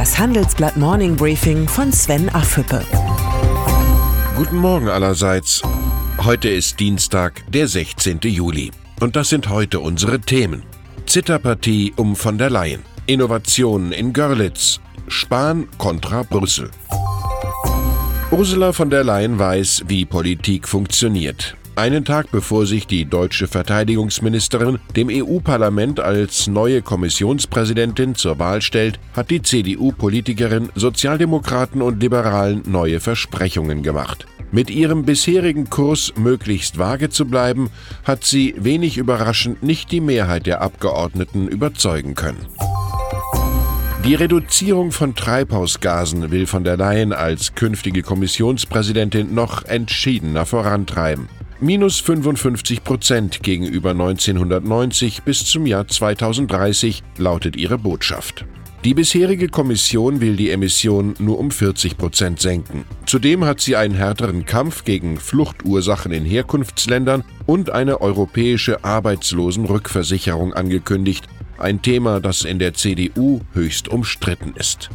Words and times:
Das 0.00 0.18
Handelsblatt 0.18 0.78
Morning 0.78 1.14
Briefing 1.14 1.68
von 1.68 1.92
Sven 1.92 2.30
Affüppe. 2.30 2.82
Guten 4.34 4.56
Morgen 4.56 4.88
allerseits. 4.88 5.60
Heute 6.24 6.48
ist 6.48 6.80
Dienstag, 6.80 7.42
der 7.52 7.68
16. 7.68 8.18
Juli. 8.22 8.70
Und 9.00 9.14
das 9.14 9.28
sind 9.28 9.50
heute 9.50 9.78
unsere 9.78 10.18
Themen. 10.18 10.62
Zitterpartie 11.04 11.92
um 11.96 12.16
von 12.16 12.38
der 12.38 12.48
Leyen. 12.48 12.82
Innovationen 13.04 13.92
in 13.92 14.14
Görlitz. 14.14 14.80
Spahn 15.06 15.68
kontra 15.76 16.22
Brüssel. 16.22 16.70
Ursula 18.30 18.72
von 18.72 18.88
der 18.88 19.04
Leyen 19.04 19.38
weiß, 19.38 19.84
wie 19.86 20.06
Politik 20.06 20.66
funktioniert. 20.66 21.58
Einen 21.76 22.04
Tag 22.04 22.30
bevor 22.30 22.66
sich 22.66 22.86
die 22.86 23.04
deutsche 23.04 23.46
Verteidigungsministerin 23.46 24.78
dem 24.96 25.08
EU-Parlament 25.10 26.00
als 26.00 26.46
neue 26.46 26.82
Kommissionspräsidentin 26.82 28.14
zur 28.14 28.38
Wahl 28.38 28.60
stellt, 28.60 28.98
hat 29.14 29.30
die 29.30 29.40
CDU-Politikerin 29.40 30.68
Sozialdemokraten 30.74 31.80
und 31.80 32.02
Liberalen 32.02 32.62
neue 32.66 33.00
Versprechungen 33.00 33.82
gemacht. 33.82 34.26
Mit 34.52 34.68
ihrem 34.68 35.04
bisherigen 35.04 35.70
Kurs 35.70 36.12
möglichst 36.16 36.76
vage 36.76 37.08
zu 37.08 37.24
bleiben, 37.24 37.70
hat 38.04 38.24
sie 38.24 38.54
wenig 38.58 38.98
überraschend 38.98 39.62
nicht 39.62 39.92
die 39.92 40.00
Mehrheit 40.00 40.46
der 40.46 40.60
Abgeordneten 40.60 41.46
überzeugen 41.46 42.16
können. 42.16 42.44
Die 44.04 44.14
Reduzierung 44.14 44.92
von 44.92 45.14
Treibhausgasen 45.14 46.30
will 46.30 46.46
von 46.46 46.64
der 46.64 46.76
Leyen 46.76 47.12
als 47.12 47.54
künftige 47.54 48.02
Kommissionspräsidentin 48.02 49.34
noch 49.34 49.66
entschiedener 49.66 50.46
vorantreiben. 50.46 51.28
Minus 51.62 52.00
55 52.00 52.84
Prozent 52.84 53.42
gegenüber 53.42 53.90
1990 53.90 55.24
bis 55.24 55.44
zum 55.44 55.66
Jahr 55.66 55.86
2030 55.86 57.02
lautet 57.18 57.54
ihre 57.54 57.76
Botschaft. 57.76 58.46
Die 58.82 58.94
bisherige 58.94 59.48
Kommission 59.48 60.22
will 60.22 60.36
die 60.36 60.48
Emissionen 60.48 61.16
nur 61.18 61.38
um 61.38 61.50
40 61.50 61.98
Prozent 61.98 62.40
senken. 62.40 62.86
Zudem 63.04 63.44
hat 63.44 63.60
sie 63.60 63.76
einen 63.76 63.94
härteren 63.94 64.46
Kampf 64.46 64.84
gegen 64.84 65.18
Fluchtursachen 65.18 66.12
in 66.12 66.24
Herkunftsländern 66.24 67.24
und 67.44 67.68
eine 67.68 68.00
europäische 68.00 68.82
Arbeitslosenrückversicherung 68.82 70.54
angekündigt, 70.54 71.26
ein 71.58 71.82
Thema, 71.82 72.20
das 72.20 72.44
in 72.46 72.58
der 72.58 72.72
CDU 72.72 73.42
höchst 73.52 73.88
umstritten 73.88 74.54
ist. 74.56 74.88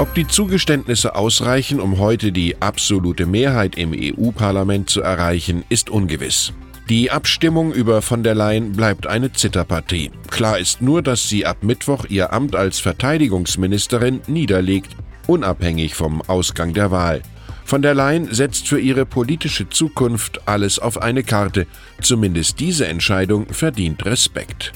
Ob 0.00 0.14
die 0.14 0.28
Zugeständnisse 0.28 1.16
ausreichen, 1.16 1.80
um 1.80 1.98
heute 1.98 2.30
die 2.30 2.62
absolute 2.62 3.26
Mehrheit 3.26 3.76
im 3.76 3.92
EU-Parlament 3.92 4.88
zu 4.88 5.02
erreichen, 5.02 5.64
ist 5.70 5.90
ungewiss. 5.90 6.52
Die 6.88 7.10
Abstimmung 7.10 7.72
über 7.72 8.00
von 8.00 8.22
der 8.22 8.36
Leyen 8.36 8.72
bleibt 8.72 9.08
eine 9.08 9.32
Zitterpartie. 9.32 10.12
Klar 10.30 10.60
ist 10.60 10.80
nur, 10.80 11.02
dass 11.02 11.28
sie 11.28 11.44
ab 11.44 11.58
Mittwoch 11.62 12.04
ihr 12.08 12.32
Amt 12.32 12.54
als 12.54 12.78
Verteidigungsministerin 12.78 14.20
niederlegt, 14.28 14.96
unabhängig 15.26 15.96
vom 15.96 16.22
Ausgang 16.22 16.74
der 16.74 16.92
Wahl. 16.92 17.20
Von 17.64 17.82
der 17.82 17.94
Leyen 17.94 18.32
setzt 18.32 18.68
für 18.68 18.78
ihre 18.78 19.04
politische 19.04 19.68
Zukunft 19.68 20.46
alles 20.46 20.78
auf 20.78 21.02
eine 21.02 21.24
Karte. 21.24 21.66
Zumindest 22.00 22.60
diese 22.60 22.86
Entscheidung 22.86 23.48
verdient 23.48 24.06
Respekt. 24.06 24.72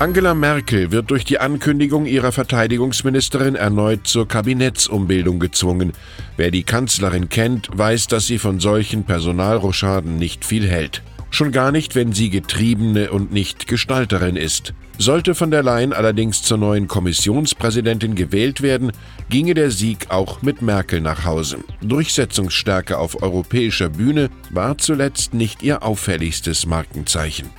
Angela 0.00 0.32
Merkel 0.32 0.92
wird 0.92 1.10
durch 1.10 1.24
die 1.24 1.40
Ankündigung 1.40 2.06
ihrer 2.06 2.30
Verteidigungsministerin 2.30 3.56
erneut 3.56 4.06
zur 4.06 4.28
Kabinettsumbildung 4.28 5.40
gezwungen. 5.40 5.92
Wer 6.36 6.52
die 6.52 6.62
Kanzlerin 6.62 7.28
kennt, 7.28 7.68
weiß, 7.76 8.06
dass 8.06 8.28
sie 8.28 8.38
von 8.38 8.60
solchen 8.60 9.02
Personalrochaden 9.02 10.16
nicht 10.16 10.44
viel 10.44 10.68
hält. 10.68 11.02
Schon 11.30 11.50
gar 11.50 11.72
nicht, 11.72 11.96
wenn 11.96 12.12
sie 12.12 12.30
Getriebene 12.30 13.10
und 13.10 13.32
nicht 13.32 13.66
Gestalterin 13.66 14.36
ist. 14.36 14.72
Sollte 14.98 15.34
von 15.34 15.50
der 15.50 15.64
Leyen 15.64 15.92
allerdings 15.92 16.42
zur 16.42 16.58
neuen 16.58 16.86
Kommissionspräsidentin 16.86 18.14
gewählt 18.14 18.62
werden, 18.62 18.92
ginge 19.30 19.54
der 19.54 19.72
Sieg 19.72 20.10
auch 20.10 20.42
mit 20.42 20.62
Merkel 20.62 21.00
nach 21.00 21.24
Hause. 21.24 21.58
Durchsetzungsstärke 21.82 22.98
auf 22.98 23.20
europäischer 23.20 23.88
Bühne 23.88 24.30
war 24.50 24.78
zuletzt 24.78 25.34
nicht 25.34 25.64
ihr 25.64 25.82
auffälligstes 25.82 26.66
Markenzeichen. 26.66 27.50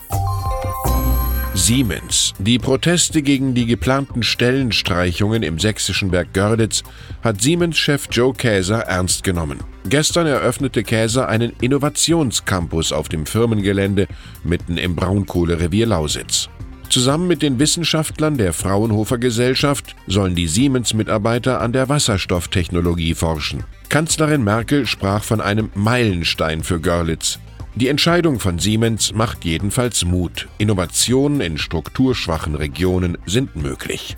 Siemens. 1.60 2.34
Die 2.40 2.58
Proteste 2.58 3.22
gegen 3.22 3.54
die 3.54 3.66
geplanten 3.66 4.24
Stellenstreichungen 4.24 5.44
im 5.44 5.60
sächsischen 5.60 6.12
Werk 6.14 6.34
Görlitz 6.34 6.84
hat 7.22 7.42
Siemens-Chef 7.42 8.08
Joe 8.10 8.34
Käser 8.34 8.80
ernst 8.84 9.26
genommen. 9.26 9.60
Gestern 9.88 10.26
eröffnete 10.26 10.84
Käser 10.84 11.28
einen 11.28 11.52
Innovationscampus 11.60 12.94
auf 12.94 13.10
dem 13.10 13.26
Firmengelände 13.26 14.08
mitten 14.44 14.78
im 14.78 14.96
Braunkohlerevier 14.96 15.86
Lausitz. 15.86 16.50
Zusammen 16.90 17.28
mit 17.28 17.42
den 17.42 17.60
Wissenschaftlern 17.60 18.38
der 18.38 18.54
Fraunhofer 18.54 19.18
Gesellschaft 19.18 19.96
sollen 20.08 20.36
die 20.36 20.48
Siemens-Mitarbeiter 20.48 21.60
an 21.60 21.74
der 21.74 21.90
Wasserstofftechnologie 21.90 23.14
forschen. 23.14 23.66
Kanzlerin 23.90 24.44
Merkel 24.44 24.88
sprach 24.88 25.24
von 25.24 25.42
einem 25.42 25.70
Meilenstein 25.76 26.64
für 26.64 26.80
Görlitz. 26.80 27.38
Die 27.76 27.88
Entscheidung 27.88 28.40
von 28.40 28.60
Siemens 28.60 29.14
macht 29.14 29.46
jedenfalls 29.46 30.04
Mut. 30.04 30.48
Innovationen 30.58 31.40
in 31.40 31.58
strukturschwachen 31.58 32.56
Regionen 32.56 33.18
sind 33.26 33.56
möglich. 33.56 34.18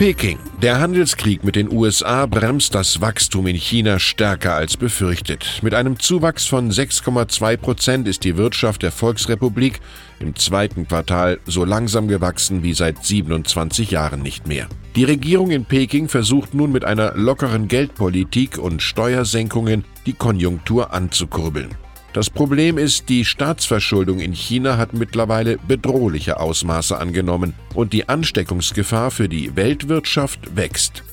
Peking. 0.00 0.38
Der 0.62 0.80
Handelskrieg 0.80 1.44
mit 1.44 1.56
den 1.56 1.70
USA 1.70 2.24
bremst 2.24 2.74
das 2.74 3.02
Wachstum 3.02 3.46
in 3.46 3.54
China 3.54 3.98
stärker 3.98 4.54
als 4.54 4.78
befürchtet. 4.78 5.60
Mit 5.60 5.74
einem 5.74 6.00
Zuwachs 6.00 6.46
von 6.46 6.70
6,2 6.70 7.58
Prozent 7.58 8.08
ist 8.08 8.24
die 8.24 8.38
Wirtschaft 8.38 8.82
der 8.82 8.92
Volksrepublik 8.92 9.78
im 10.18 10.34
zweiten 10.36 10.88
Quartal 10.88 11.38
so 11.44 11.66
langsam 11.66 12.08
gewachsen 12.08 12.62
wie 12.62 12.72
seit 12.72 13.04
27 13.04 13.90
Jahren 13.90 14.22
nicht 14.22 14.46
mehr. 14.46 14.68
Die 14.96 15.04
Regierung 15.04 15.50
in 15.50 15.66
Peking 15.66 16.08
versucht 16.08 16.54
nun 16.54 16.72
mit 16.72 16.86
einer 16.86 17.12
lockeren 17.14 17.68
Geldpolitik 17.68 18.56
und 18.56 18.80
Steuersenkungen 18.80 19.84
die 20.06 20.14
Konjunktur 20.14 20.94
anzukurbeln. 20.94 21.76
Das 22.12 22.28
Problem 22.28 22.76
ist, 22.76 23.08
die 23.08 23.24
Staatsverschuldung 23.24 24.18
in 24.18 24.32
China 24.32 24.76
hat 24.76 24.94
mittlerweile 24.94 25.58
bedrohliche 25.58 26.40
Ausmaße 26.40 26.98
angenommen 26.98 27.54
und 27.74 27.92
die 27.92 28.08
Ansteckungsgefahr 28.08 29.12
für 29.12 29.28
die 29.28 29.54
Weltwirtschaft 29.54 30.56
wächst. 30.56 31.04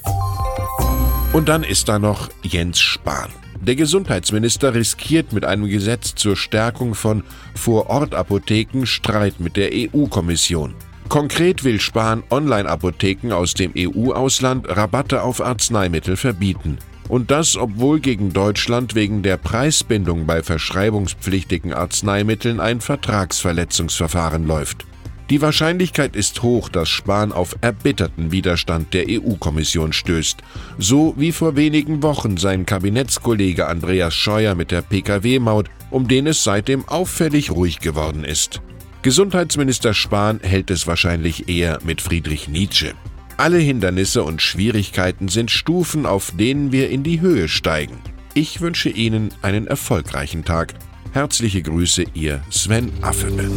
Und 1.34 1.50
dann 1.50 1.64
ist 1.64 1.88
da 1.88 2.00
noch 2.00 2.30
Jens 2.42 2.80
Spahn. 2.80 3.30
Der 3.62 3.76
Gesundheitsminister 3.76 4.74
riskiert 4.74 5.34
mit 5.34 5.46
einem 5.46 5.68
Gesetz 5.68 6.16
zur 6.16 6.36
Stärkung 6.36 6.96
von 6.96 7.24
Vorortapotheken 7.54 8.86
Streit 8.86 9.40
mit 9.40 9.56
der 9.56 9.70
EU-Kommission. 9.74 10.74
Konkret 11.10 11.64
will 11.64 11.80
Spahn 11.80 12.24
Online-Apotheken 12.32 13.34
aus 13.34 13.54
dem 13.54 13.72
EU-Ausland 13.78 14.68
Rabatte 14.68 15.22
auf 15.22 15.42
Arzneimittel 15.42 16.18
verbieten. 16.18 16.80
Und 17.08 17.32
das, 17.32 17.56
obwohl 17.56 18.00
gegen 18.00 18.34
Deutschland 18.34 18.96
wegen 18.96 19.24
der 19.24 19.38
Preisbindung 19.38 20.26
bei 20.26 20.44
verschreibungspflichtigen 20.44 21.74
Arzneimitteln 21.74 22.60
ein 22.60 22.82
Vertragsverletzungsverfahren 22.82 24.46
läuft. 24.46 24.86
Die 25.30 25.42
Wahrscheinlichkeit 25.42 26.16
ist 26.16 26.42
hoch, 26.42 26.70
dass 26.70 26.88
Spahn 26.88 27.34
auf 27.34 27.58
erbitterten 27.60 28.32
Widerstand 28.32 28.94
der 28.94 29.08
EU-Kommission 29.10 29.92
stößt, 29.92 30.38
so 30.78 31.16
wie 31.18 31.34
vor 31.34 31.58
wenigen 31.58 32.02
Wochen 32.02 32.38
sein 32.38 32.66
Kabinettskollege 32.66 33.68
Andreas 33.68 34.14
Scheuer 34.14 34.56
mit 34.56 34.72
der 34.72 34.82
Pkw-Maut, 34.84 35.70
um 35.92 36.08
den 36.08 36.28
es 36.28 36.44
seitdem 36.44 36.88
auffällig 36.88 37.52
ruhig 37.52 37.80
geworden 37.80 38.24
ist. 38.24 38.62
Gesundheitsminister 39.02 39.94
Spahn 39.94 40.40
hält 40.42 40.72
es 40.72 40.88
wahrscheinlich 40.88 41.50
eher 41.50 41.80
mit 41.84 42.02
Friedrich 42.02 42.48
Nietzsche. 42.48 42.94
Alle 43.38 43.60
Hindernisse 43.60 44.24
und 44.24 44.42
Schwierigkeiten 44.42 45.28
sind 45.28 45.52
Stufen, 45.52 46.08
auf 46.08 46.32
denen 46.36 46.72
wir 46.72 46.90
in 46.90 47.04
die 47.04 47.22
Höhe 47.22 47.48
steigen. 47.48 48.00
Ich 48.34 48.62
wünsche 48.62 48.90
Ihnen 48.90 49.30
einen 49.44 49.68
erfolgreichen 49.68 50.44
Tag. 50.44 50.74
Herzliche 51.14 51.62
Grüße, 51.62 52.06
Ihr 52.16 52.42
Sven 52.50 52.92
Affebe. 53.02 53.48